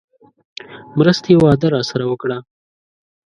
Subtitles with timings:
[0.97, 2.37] مرستې وعده راسره وکړه.